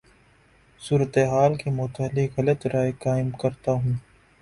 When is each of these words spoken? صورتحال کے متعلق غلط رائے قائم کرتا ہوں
صورتحال 0.81 1.55
کے 1.55 1.69
متعلق 1.71 2.39
غلط 2.39 2.67
رائے 2.67 2.91
قائم 3.03 3.29
کرتا 3.41 3.71
ہوں 3.73 3.93